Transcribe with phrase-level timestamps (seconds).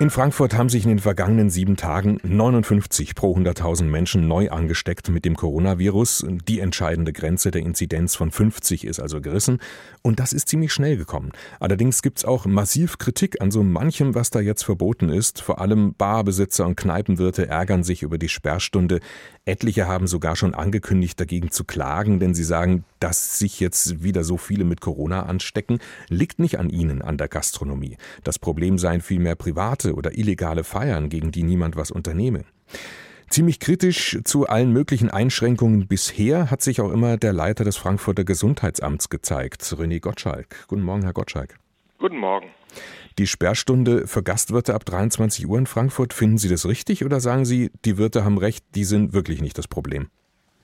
[0.00, 5.08] In Frankfurt haben sich in den vergangenen sieben Tagen 59 pro 100.000 Menschen neu angesteckt
[5.08, 6.24] mit dem Coronavirus.
[6.46, 9.58] Die entscheidende Grenze der Inzidenz von 50 ist also gerissen.
[10.02, 11.32] Und das ist ziemlich schnell gekommen.
[11.58, 15.42] Allerdings gibt es auch massiv Kritik an so manchem, was da jetzt verboten ist.
[15.42, 19.00] Vor allem Barbesitzer und Kneipenwirte ärgern sich über die Sperrstunde.
[19.46, 24.22] Etliche haben sogar schon angekündigt, dagegen zu klagen, denn sie sagen, dass sich jetzt wieder
[24.22, 27.96] so viele mit Corona anstecken, liegt nicht an ihnen, an der Gastronomie.
[28.22, 32.44] Das Problem seien vielmehr private oder illegale Feiern, gegen die niemand was unternehme.
[33.28, 38.24] Ziemlich kritisch zu allen möglichen Einschränkungen bisher hat sich auch immer der Leiter des Frankfurter
[38.24, 40.66] Gesundheitsamts gezeigt, René Gottschalk.
[40.66, 41.58] Guten Morgen, Herr Gottschalk.
[41.98, 42.48] Guten Morgen.
[43.18, 47.44] Die Sperrstunde für Gastwirte ab 23 Uhr in Frankfurt, finden Sie das richtig oder sagen
[47.44, 50.08] Sie, die Wirte haben recht, die sind wirklich nicht das Problem?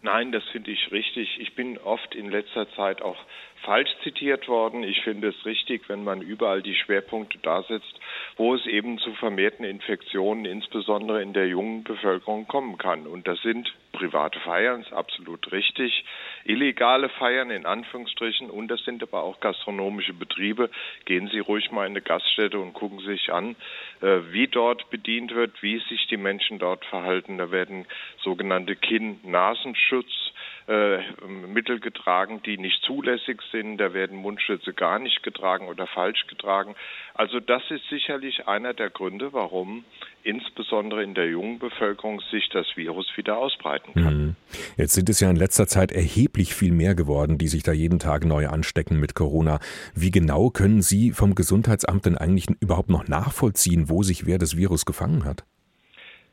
[0.03, 1.39] Nein, das finde ich richtig.
[1.41, 3.17] Ich bin oft in letzter Zeit auch
[3.65, 4.83] falsch zitiert worden.
[4.83, 8.01] Ich finde es richtig, wenn man überall die Schwerpunkte da setzt,
[8.37, 13.07] wo es eben zu vermehrten Infektionen, insbesondere in der jungen Bevölkerung, kommen kann.
[13.07, 16.05] Und das sind private Feiern, ist absolut richtig.
[16.45, 20.69] Illegale Feiern in Anführungsstrichen und das sind aber auch gastronomische Betriebe.
[21.05, 23.57] Gehen Sie ruhig mal in eine Gaststätte und gucken sich an,
[24.03, 27.39] äh, wie dort bedient wird, wie sich die Menschen dort verhalten.
[27.39, 27.87] Da werden
[28.23, 30.33] sogenannte Kinn-Nasenschutz
[30.67, 33.79] äh, Mittel getragen, die nicht zulässig sind.
[33.79, 36.75] Da werden Mundschütze gar nicht getragen oder falsch getragen.
[37.15, 39.85] Also das ist sicherlich einer der Gründe, warum
[40.23, 44.17] insbesondere in der jungen Bevölkerung sich das Virus wieder ausbreiten kann.
[44.17, 44.37] Mhm.
[44.79, 47.99] Jetzt sind es ja in letzter Zeit erheblich viel mehr geworden, die sich da jeden
[47.99, 49.61] Tag neu anstecken mit Corona.
[49.95, 54.57] Wie genau können Sie vom Gesundheitsamt denn eigentlich überhaupt noch nachvollziehen, wo sich wer das
[54.57, 55.45] Virus gefangen hat?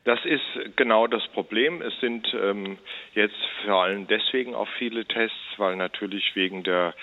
[0.04, 1.80] Das ist genau das Problem.
[1.82, 2.80] Es sind ähm,
[3.14, 6.96] jetzt vor allem deswegen auch viele Tests, weil natürlich wegen der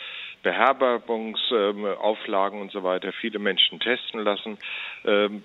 [0.42, 4.58] Beherbergungsauflagen ähm, und so weiter viele Menschen testen lassen.
[5.04, 5.44] Ähm,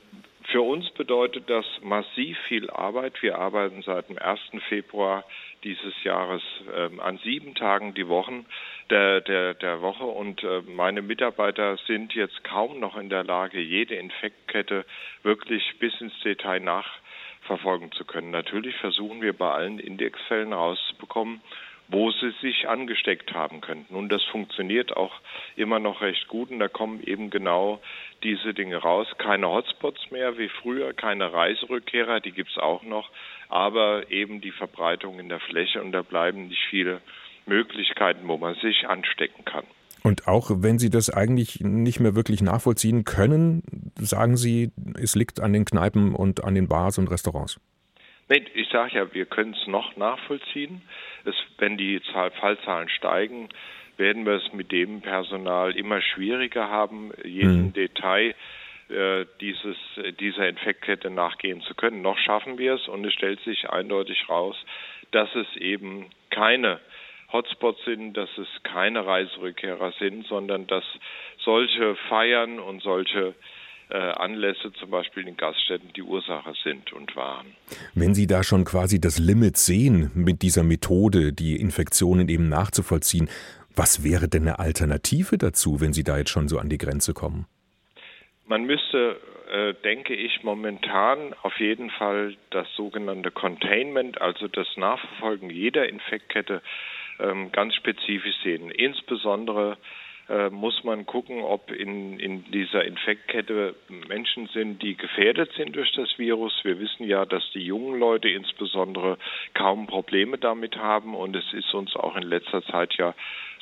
[0.52, 3.22] für uns bedeutet das massiv viel Arbeit.
[3.22, 4.40] Wir arbeiten seit dem 1.
[4.68, 5.24] Februar
[5.64, 6.42] dieses Jahres
[6.76, 8.46] ähm, an sieben Tagen die Wochen
[8.90, 13.62] der, der, der Woche und äh, meine Mitarbeiter sind jetzt kaum noch in der Lage,
[13.62, 14.86] jede Infektkette
[15.24, 16.60] wirklich bis ins Detail
[17.44, 18.32] nachverfolgen zu können.
[18.32, 21.42] Natürlich versuchen wir bei allen Indexfällen herauszubekommen,
[21.90, 23.96] wo sie sich angesteckt haben könnten.
[23.96, 25.14] Und das funktioniert auch
[25.56, 26.50] immer noch recht gut.
[26.50, 27.82] Und da kommen eben genau
[28.24, 29.08] diese Dinge raus.
[29.18, 33.10] Keine Hotspots mehr wie früher, keine Reiserückkehrer, die gibt es auch noch,
[33.50, 35.82] aber eben die Verbreitung in der Fläche.
[35.82, 37.02] Und da bleiben nicht viele
[37.46, 39.66] Möglichkeiten, wo man sich anstecken kann.
[40.04, 43.64] Und auch wenn Sie das eigentlich nicht mehr wirklich nachvollziehen können,
[43.98, 44.72] sagen Sie,
[45.02, 47.60] es liegt an den Kneipen und an den Bars und Restaurants.
[48.30, 50.82] Nee, ich sage ja, wir können es noch nachvollziehen.
[51.24, 53.50] Es, wenn die Zahl, Fallzahlen steigen,
[53.98, 57.74] werden wir es mit dem Personal immer schwieriger haben, jedem mhm.
[57.74, 58.36] Detail
[58.90, 59.78] äh, dieses,
[60.20, 62.02] dieser Infektkette nachgehen zu können.
[62.02, 64.56] Noch schaffen wir es und es stellt sich eindeutig raus,
[65.12, 66.80] dass es eben keine
[67.34, 70.84] Hotspots sind, dass es keine Reiserückkehrer sind, sondern dass
[71.44, 73.34] solche Feiern und solche
[73.90, 77.56] äh, Anlässe, zum Beispiel in Gaststätten, die Ursache sind und waren.
[77.94, 83.30] Wenn Sie da schon quasi das Limit sehen mit dieser Methode, die Infektionen eben nachzuvollziehen,
[83.76, 87.14] was wäre denn eine Alternative dazu, wenn Sie da jetzt schon so an die Grenze
[87.14, 87.46] kommen?
[88.46, 89.20] Man müsste,
[89.52, 96.62] äh, denke ich, momentan auf jeden Fall das sogenannte Containment, also das Nachverfolgen jeder Infektkette,
[97.52, 98.72] ganz spezifisch sehen.
[98.72, 99.78] Insbesondere
[100.30, 103.76] äh, muss man gucken, ob in, in dieser Infektkette
[104.08, 106.54] Menschen sind, die gefährdet sind durch das Virus.
[106.64, 109.18] Wir wissen ja, dass die jungen Leute insbesondere
[109.54, 113.14] kaum Probleme damit haben und es ist uns auch in letzter Zeit ja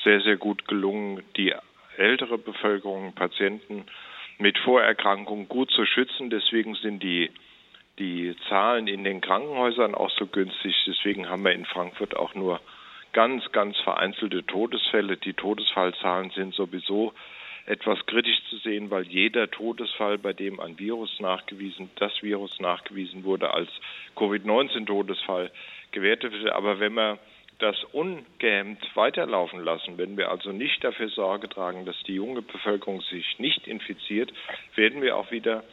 [0.03, 1.53] sehr, sehr gut gelungen, die
[1.97, 3.85] ältere Bevölkerung, Patienten
[4.37, 6.29] mit Vorerkrankungen gut zu schützen.
[6.29, 7.31] Deswegen sind die
[7.99, 10.75] die Zahlen in den Krankenhäusern auch so günstig.
[10.87, 12.59] Deswegen haben wir in Frankfurt auch nur
[13.13, 15.17] ganz, ganz vereinzelte Todesfälle.
[15.17, 17.13] Die Todesfallzahlen sind sowieso
[17.65, 23.23] etwas kritisch zu sehen, weil jeder Todesfall, bei dem ein Virus nachgewiesen, das Virus nachgewiesen
[23.23, 23.69] wurde, als
[24.15, 25.51] Covid-19-Todesfall
[25.91, 26.51] gewertet wird.
[26.51, 27.19] Aber wenn wir
[27.59, 33.01] das ungehemmt weiterlaufen lassen, wenn wir also nicht dafür Sorge tragen, dass die junge Bevölkerung
[33.01, 34.33] sich nicht infiziert,
[34.75, 35.63] werden wir auch wieder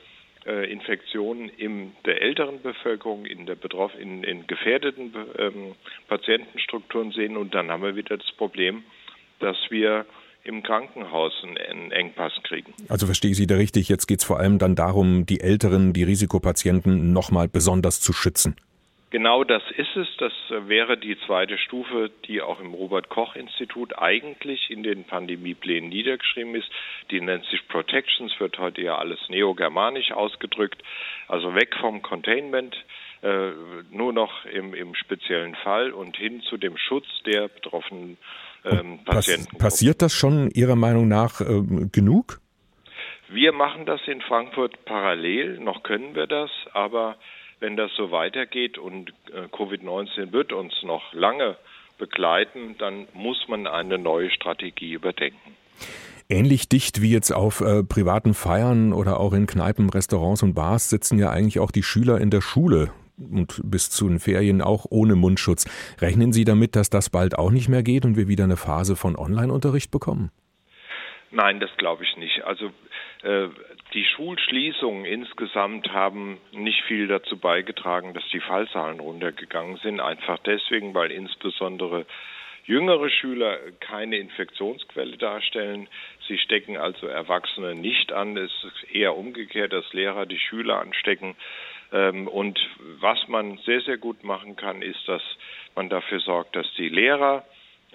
[0.46, 5.74] äh, Infektionen in der älteren Bevölkerung, in der betroff in, in gefährdeten ähm,
[6.08, 8.84] Patientenstrukturen sehen und dann haben wir wieder das Problem,
[9.40, 10.06] dass wir
[10.44, 12.72] im Krankenhaus einen Engpass kriegen.
[12.88, 15.92] Also verstehe ich Sie da richtig, jetzt geht es vor allem dann darum, die Älteren,
[15.92, 18.56] die Risikopatienten nochmal besonders zu schützen.
[19.10, 20.06] Genau das ist es.
[20.18, 25.88] Das wäre die zweite Stufe, die auch im Robert Koch Institut eigentlich in den Pandemieplänen
[25.88, 26.68] niedergeschrieben ist.
[27.10, 30.82] Die nennt sich Protections, wird heute ja alles neogermanisch ausgedrückt.
[31.26, 32.76] Also weg vom Containment,
[33.22, 33.52] äh,
[33.90, 38.18] nur noch im, im speziellen Fall und hin zu dem Schutz der betroffenen
[38.66, 39.56] ähm, Patienten.
[39.56, 42.40] Passiert das schon Ihrer Meinung nach äh, genug?
[43.30, 47.16] Wir machen das in Frankfurt parallel, noch können wir das, aber
[47.60, 51.56] wenn das so weitergeht und äh, Covid-19 wird uns noch lange
[51.98, 55.56] begleiten, dann muss man eine neue Strategie überdenken.
[56.28, 60.90] Ähnlich dicht wie jetzt auf äh, privaten Feiern oder auch in Kneipen, Restaurants und Bars
[60.90, 64.86] sitzen ja eigentlich auch die Schüler in der Schule und bis zu den Ferien auch
[64.90, 65.66] ohne Mundschutz.
[66.00, 68.94] Rechnen Sie damit, dass das bald auch nicht mehr geht und wir wieder eine Phase
[68.94, 70.30] von Online-Unterricht bekommen?
[71.30, 72.44] Nein, das glaube ich nicht.
[72.44, 72.70] Also
[73.24, 80.00] die Schulschließungen insgesamt haben nicht viel dazu beigetragen, dass die Fallzahlen runtergegangen sind.
[80.00, 82.06] Einfach deswegen, weil insbesondere
[82.68, 85.88] jüngere Schüler keine Infektionsquelle darstellen.
[86.28, 88.36] Sie stecken also Erwachsene nicht an.
[88.36, 91.34] Es ist eher umgekehrt, dass Lehrer die Schüler anstecken.
[91.92, 92.60] Ähm, und
[93.00, 95.22] was man sehr, sehr gut machen kann, ist, dass
[95.74, 97.44] man dafür sorgt, dass die Lehrer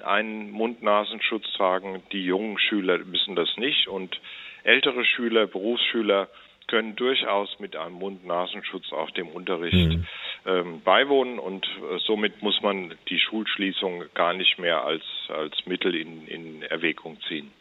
[0.04, 2.02] einen Mund-Nasenschutz tragen.
[2.12, 4.20] Die jungen Schüler müssen das nicht und
[4.63, 6.30] ältere Schüler, Berufsschüler
[6.68, 10.06] können durchaus mit einem Mund-Nasenschutz auch dem Unterricht mhm.
[10.45, 15.95] Ähm, beiwohnen und äh, somit muss man die Schulschließung gar nicht mehr als, als Mittel
[15.95, 17.51] in, in Erwägung ziehen.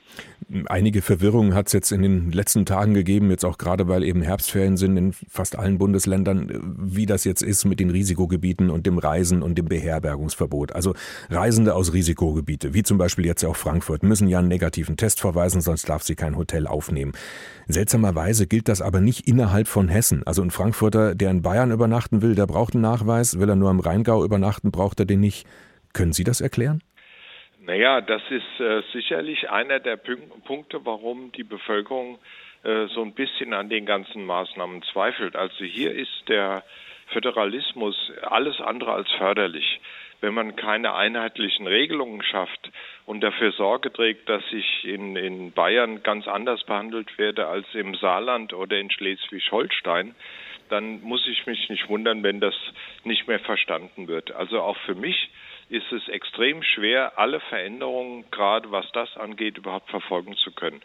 [0.67, 4.20] Einige Verwirrung hat es jetzt in den letzten Tagen gegeben, jetzt auch gerade weil eben
[4.20, 8.99] Herbstferien sind in fast allen Bundesländern, wie das jetzt ist mit den Risikogebieten und dem
[8.99, 10.73] Reisen und dem Beherbergungsverbot.
[10.73, 10.94] Also
[11.31, 15.62] Reisende aus Risikogebiete, wie zum Beispiel jetzt auch Frankfurt, müssen ja einen negativen Test verweisen,
[15.62, 17.12] sonst darf sie kein Hotel aufnehmen.
[17.69, 20.23] Seltsamerweise gilt das aber nicht innerhalb von Hessen.
[20.26, 23.38] Also ein Frankfurter, der in Bayern übernachten will, der braucht einen Nachweis.
[23.38, 25.46] Will er nur im Rheingau übernachten, braucht er den nicht.
[25.92, 26.82] Können Sie das erklären?
[27.64, 32.19] Naja, das ist äh, sicherlich einer der Punk Punkte, warum die Bevölkerung
[32.64, 35.36] äh, so ein bisschen an den ganzen Maßnahmen zweifelt.
[35.36, 36.64] Also hier ist der
[37.12, 39.80] Föderalismus alles andere als förderlich.
[40.20, 42.70] Wenn man keine einheitlichen Regelungen schafft
[43.06, 47.94] und dafür Sorge trägt, dass ich in, in Bayern ganz anders behandelt werde als im
[47.96, 50.14] Saarland oder in Schleswig-Holstein,
[50.72, 52.54] dann muss ich mich nicht wundern, wenn das
[53.04, 54.32] nicht mehr verstanden wird.
[54.32, 55.30] Also auch für mich
[55.69, 60.80] ist es extrem schwer, alle Veränderungen, gerade was das angeht, überhaupt verfolgen zu können.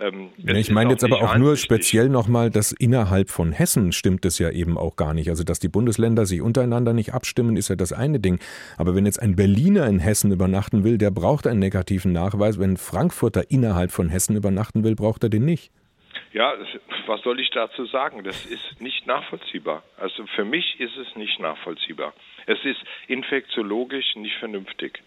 [0.00, 4.24] Ähm, ja, ich meine jetzt aber auch nur speziell nochmal, dass innerhalb von Hessen stimmt
[4.24, 5.28] es ja eben auch gar nicht.
[5.28, 8.38] Also dass die Bundesländer sich untereinander nicht abstimmen, ist ja das eine Ding.
[8.76, 12.60] Aber wenn jetzt ein Berliner in Hessen übernachten will, der braucht einen negativen Nachweis.
[12.60, 15.72] Wenn ein Frankfurter innerhalb von Hessen übernachten will, braucht er den nicht.
[16.32, 16.54] Ja,
[17.06, 18.22] was soll ich dazu sagen?
[18.22, 19.82] Das ist nicht nachvollziehbar.
[19.96, 22.12] Also für mich ist es nicht nachvollziehbar.
[22.46, 25.02] Es ist infektiologisch nicht vernünftig.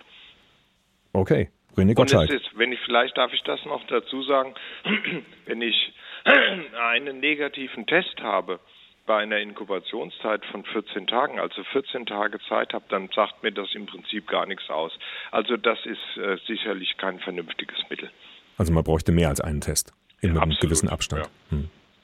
[1.14, 2.30] Okay, René Gottschalk.
[2.30, 4.56] Und es ist, wenn ich vielleicht darf ich das noch dazu sagen,
[5.46, 5.94] wenn ich
[6.80, 8.60] einen negativen Test habe
[9.06, 13.74] bei einer Inkubationszeit von 14 Tagen, also 14 Tage Zeit habe, dann sagt mir das
[13.76, 14.92] im Prinzip gar nichts aus.
[15.32, 18.10] Also das ist äh, sicherlich kein vernünftiges Mittel.
[18.58, 21.26] Also man bräuchte mehr als einen Test in ja, einem gewissen Abstand.
[21.26, 21.58] Ja.
[21.58, 21.70] Hm.